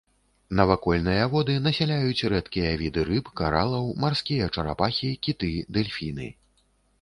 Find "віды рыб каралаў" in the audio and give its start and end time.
2.83-3.85